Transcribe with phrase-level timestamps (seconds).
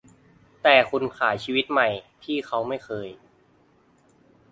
[0.63, 1.89] แต่คุณขายชีวิตใหม่
[2.23, 3.09] ที่เขาไม่เคย